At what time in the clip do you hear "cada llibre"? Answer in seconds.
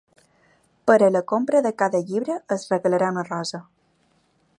1.81-2.39